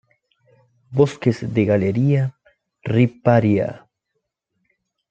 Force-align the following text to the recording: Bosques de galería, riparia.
Bosques 0.99 1.37
de 1.59 1.63
galería, 1.71 2.23
riparia. 2.95 3.67